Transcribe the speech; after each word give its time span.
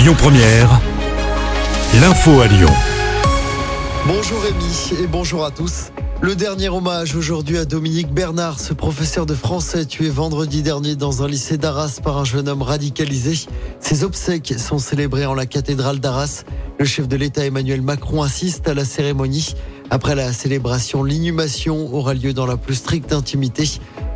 Lyon 0.00 0.14
Première, 0.16 0.80
l'info 2.00 2.40
à 2.40 2.46
Lyon. 2.46 2.70
Bonjour 4.06 4.40
Rémi 4.40 5.02
et 5.02 5.06
bonjour 5.06 5.44
à 5.44 5.50
tous. 5.50 5.92
Le 6.22 6.34
dernier 6.34 6.70
hommage 6.70 7.14
aujourd'hui 7.14 7.58
à 7.58 7.66
Dominique 7.66 8.10
Bernard, 8.10 8.60
ce 8.60 8.72
professeur 8.72 9.26
de 9.26 9.34
français 9.34 9.84
tué 9.84 10.08
vendredi 10.08 10.62
dernier 10.62 10.96
dans 10.96 11.22
un 11.22 11.28
lycée 11.28 11.58
d'Arras 11.58 12.00
par 12.02 12.16
un 12.16 12.24
jeune 12.24 12.48
homme 12.48 12.62
radicalisé. 12.62 13.46
Ses 13.78 14.02
obsèques 14.02 14.54
sont 14.56 14.78
célébrées 14.78 15.26
en 15.26 15.34
la 15.34 15.44
cathédrale 15.44 16.00
d'Arras. 16.00 16.44
Le 16.78 16.86
chef 16.86 17.06
de 17.06 17.16
l'État 17.16 17.44
Emmanuel 17.44 17.82
Macron 17.82 18.22
assiste 18.22 18.68
à 18.68 18.72
la 18.72 18.86
cérémonie. 18.86 19.54
Après 19.90 20.14
la 20.14 20.32
célébration, 20.32 21.04
l'inhumation 21.04 21.94
aura 21.94 22.14
lieu 22.14 22.32
dans 22.32 22.46
la 22.46 22.56
plus 22.56 22.76
stricte 22.76 23.12
intimité. 23.12 23.68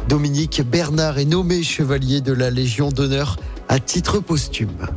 Dominique 0.09 0.63
Bernard 0.63 1.19
est 1.19 1.27
nommé 1.27 1.63
chevalier 1.63 2.23
de 2.23 2.33
la 2.33 2.49
Légion 2.49 2.89
d'honneur 2.89 3.37
à 3.69 3.81
titre 3.81 4.19
posthume. 4.21 4.89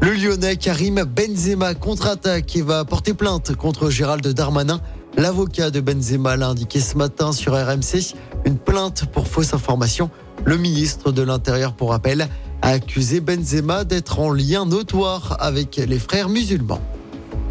Le 0.00 0.12
Lyonnais 0.12 0.56
Karim 0.56 1.02
Benzema 1.02 1.74
contre-attaque 1.74 2.54
et 2.54 2.62
va 2.62 2.84
porter 2.84 3.14
plainte 3.14 3.56
contre 3.56 3.90
Gérald 3.90 4.26
Darmanin. 4.28 4.80
L'avocat 5.16 5.70
de 5.70 5.80
Benzema 5.80 6.36
l'a 6.36 6.48
indiqué 6.48 6.80
ce 6.80 6.96
matin 6.96 7.32
sur 7.32 7.54
RMC. 7.54 8.14
Une 8.44 8.58
plainte 8.58 9.06
pour 9.06 9.26
fausse 9.26 9.54
information. 9.54 10.08
Le 10.44 10.56
ministre 10.56 11.10
de 11.10 11.22
l'Intérieur, 11.22 11.74
pour 11.74 11.90
rappel, 11.90 12.28
a 12.62 12.68
accusé 12.68 13.20
Benzema 13.20 13.82
d'être 13.82 14.20
en 14.20 14.30
lien 14.30 14.66
notoire 14.66 15.36
avec 15.40 15.76
les 15.76 15.98
frères 15.98 16.28
musulmans. 16.28 16.80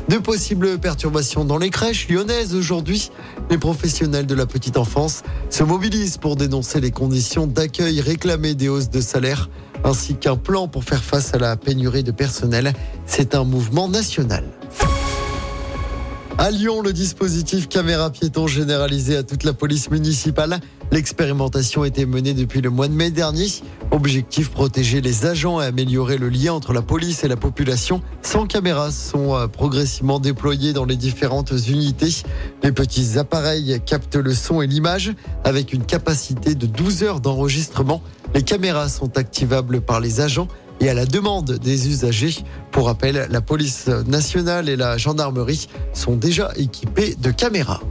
De 0.07 0.17
possibles 0.17 0.77
perturbations 0.77 1.43
dans 1.43 1.57
les 1.57 1.69
crèches 1.69 2.07
lyonnaises 2.07 2.55
aujourd'hui. 2.55 3.11
Les 3.49 3.57
professionnels 3.57 4.25
de 4.25 4.35
la 4.35 4.45
petite 4.45 4.77
enfance 4.77 5.23
se 5.49 5.65
mobilisent 5.65 6.17
pour 6.17 6.37
dénoncer 6.37 6.79
les 6.79 6.91
conditions 6.91 7.45
d'accueil 7.45 7.99
réclamées 7.99 8.55
des 8.55 8.69
hausses 8.69 8.89
de 8.89 9.01
salaire 9.01 9.49
ainsi 9.83 10.15
qu'un 10.15 10.35
plan 10.37 10.67
pour 10.67 10.83
faire 10.83 11.03
face 11.03 11.33
à 11.33 11.37
la 11.37 11.55
pénurie 11.55 12.03
de 12.03 12.11
personnel. 12.11 12.73
C'est 13.05 13.35
un 13.35 13.43
mouvement 13.43 13.87
national. 13.87 14.43
À 16.39 16.51
Lyon, 16.51 16.83
le 16.83 16.93
dispositif 16.93 17.67
caméra 17.67 18.11
piéton 18.11 18.45
généralisé 18.45 19.17
à 19.17 19.23
toute 19.23 19.43
la 19.43 19.53
police 19.53 19.89
municipale. 19.89 20.59
L'expérimentation 20.91 21.81
a 21.81 21.87
été 21.87 22.05
menée 22.05 22.35
depuis 22.35 22.61
le 22.61 22.69
mois 22.69 22.87
de 22.87 22.93
mai 22.93 23.09
dernier. 23.09 23.47
Objectif 23.89 24.51
protéger 24.51 25.01
les 25.01 25.25
agents 25.25 25.59
et 25.59 25.65
améliorer 25.65 26.19
le 26.19 26.29
lien 26.29 26.53
entre 26.53 26.73
la 26.73 26.83
police 26.83 27.23
et 27.23 27.27
la 27.27 27.37
population. 27.37 28.03
100 28.21 28.45
caméras 28.45 28.91
sont 28.91 29.35
euh, 29.35 29.47
progressivement 29.47 30.19
déployées 30.19 30.73
dans 30.73 30.85
les 30.85 30.95
différentes 30.95 31.53
unités. 31.67 32.21
Les 32.61 32.71
petits 32.71 33.17
appareils 33.17 33.81
captent 33.83 34.15
le 34.15 34.35
son 34.35 34.61
et 34.61 34.67
l'image 34.67 35.13
avec 35.43 35.73
une 35.73 35.85
capacité 35.85 36.53
de 36.53 36.67
12 36.67 37.01
heures 37.01 37.19
d'enregistrement. 37.19 38.03
Les 38.33 38.43
caméras 38.43 38.89
sont 38.89 39.17
activables 39.17 39.81
par 39.81 39.99
les 39.99 40.21
agents 40.21 40.47
et 40.79 40.89
à 40.89 40.93
la 40.93 41.05
demande 41.05 41.53
des 41.53 41.87
usagers. 41.87 42.35
Pour 42.71 42.85
rappel, 42.85 43.27
la 43.29 43.41
police 43.41 43.87
nationale 43.87 44.69
et 44.69 44.75
la 44.75 44.97
gendarmerie 44.97 45.67
sont 45.93 46.15
déjà 46.15 46.51
équipées 46.55 47.15
de 47.15 47.31
caméras. 47.31 47.81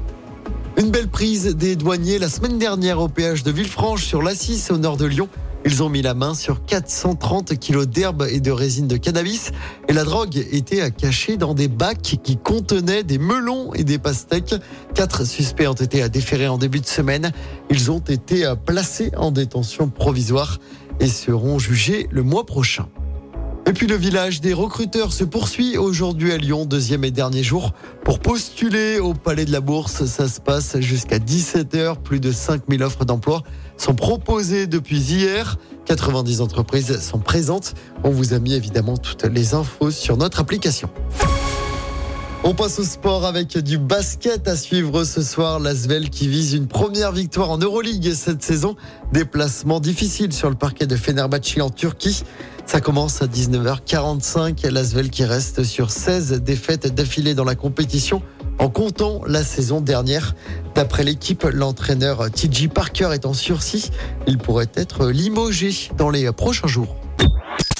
Une 0.78 0.90
belle 0.90 1.08
prise 1.08 1.56
des 1.56 1.74
douaniers 1.74 2.18
la 2.18 2.28
semaine 2.28 2.58
dernière 2.58 3.00
au 3.00 3.08
péage 3.08 3.42
de 3.42 3.50
Villefranche 3.50 4.04
sur 4.04 4.20
l'Assis 4.20 4.66
au 4.70 4.76
nord 4.76 4.98
de 4.98 5.06
Lyon. 5.06 5.30
Ils 5.64 5.82
ont 5.82 5.88
mis 5.88 6.02
la 6.02 6.12
main 6.12 6.34
sur 6.34 6.66
430 6.66 7.58
kilos 7.58 7.88
d'herbe 7.88 8.26
et 8.30 8.40
de 8.40 8.50
résine 8.50 8.86
de 8.86 8.98
cannabis. 8.98 9.52
Et 9.88 9.94
la 9.94 10.04
drogue 10.04 10.36
était 10.36 10.90
cachée 10.90 11.38
dans 11.38 11.54
des 11.54 11.68
bacs 11.68 12.18
qui 12.22 12.36
contenaient 12.36 13.04
des 13.04 13.16
melons 13.16 13.72
et 13.72 13.84
des 13.84 13.98
pastèques. 13.98 14.54
Quatre 14.94 15.24
suspects 15.24 15.66
ont 15.66 15.72
été 15.72 16.06
déférés 16.10 16.48
en 16.48 16.58
début 16.58 16.80
de 16.80 16.86
semaine. 16.86 17.32
Ils 17.70 17.90
ont 17.90 18.00
été 18.00 18.52
placés 18.66 19.12
en 19.16 19.30
détention 19.30 19.88
provisoire 19.88 20.58
et 21.00 21.08
seront 21.08 21.58
jugés 21.58 22.06
le 22.10 22.22
mois 22.22 22.44
prochain. 22.44 22.86
Et 23.68 23.72
puis 23.72 23.88
le 23.88 23.96
village 23.96 24.40
des 24.40 24.52
recruteurs 24.52 25.12
se 25.12 25.24
poursuit 25.24 25.76
aujourd'hui 25.76 26.30
à 26.30 26.38
Lyon, 26.38 26.66
deuxième 26.66 27.02
et 27.02 27.10
dernier 27.10 27.42
jour, 27.42 27.72
pour 28.04 28.20
postuler 28.20 29.00
au 29.00 29.12
Palais 29.12 29.44
de 29.44 29.50
la 29.50 29.60
Bourse. 29.60 30.04
Ça 30.04 30.28
se 30.28 30.40
passe 30.40 30.78
jusqu'à 30.78 31.18
17h. 31.18 31.96
Plus 31.96 32.20
de 32.20 32.30
5000 32.30 32.84
offres 32.84 33.04
d'emploi 33.04 33.42
sont 33.76 33.96
proposées 33.96 34.68
depuis 34.68 34.98
hier. 34.98 35.58
90 35.84 36.42
entreprises 36.42 37.00
sont 37.00 37.18
présentes. 37.18 37.74
On 38.04 38.10
vous 38.10 38.34
a 38.34 38.38
mis 38.38 38.54
évidemment 38.54 38.96
toutes 38.96 39.24
les 39.24 39.54
infos 39.54 39.90
sur 39.90 40.16
notre 40.16 40.38
application. 40.38 40.88
On 42.44 42.54
passe 42.54 42.78
au 42.78 42.84
sport 42.84 43.24
avec 43.24 43.58
du 43.58 43.78
basket 43.78 44.46
à 44.46 44.56
suivre 44.56 45.04
ce 45.04 45.22
soir. 45.22 45.58
L'Asvel 45.58 46.10
qui 46.10 46.28
vise 46.28 46.54
une 46.54 46.68
première 46.68 47.10
victoire 47.10 47.50
en 47.50 47.58
Euroleague 47.58 48.12
cette 48.14 48.42
saison. 48.42 48.76
Déplacement 49.12 49.80
difficile 49.80 50.32
sur 50.32 50.48
le 50.48 50.54
parquet 50.54 50.86
de 50.86 50.96
Fenerbahçe 50.96 51.60
en 51.60 51.70
Turquie. 51.70 52.22
Ça 52.66 52.80
commence 52.80 53.22
à 53.22 53.26
19h45. 53.26 54.68
L'Asvel 54.68 55.10
qui 55.10 55.24
reste 55.24 55.64
sur 55.64 55.90
16 55.90 56.42
défaites 56.42 56.94
d'affilée 56.94 57.34
dans 57.34 57.44
la 57.44 57.54
compétition 57.54 58.22
en 58.58 58.68
comptant 58.68 59.22
la 59.26 59.42
saison 59.42 59.80
dernière. 59.80 60.34
D'après 60.74 61.04
l'équipe, 61.04 61.42
l'entraîneur 61.44 62.30
TJ 62.30 62.68
Parker 62.68 63.10
est 63.12 63.26
en 63.26 63.34
sursis. 63.34 63.90
Il 64.26 64.38
pourrait 64.38 64.70
être 64.74 65.08
limogé 65.08 65.72
dans 65.96 66.10
les 66.10 66.30
prochains 66.32 66.68
jours. 66.68 66.96